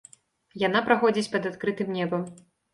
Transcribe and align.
Яна 0.67 0.81
праходзіць 0.87 1.27
пад 1.37 1.47
адкрытым 1.53 1.95
небам. 2.01 2.29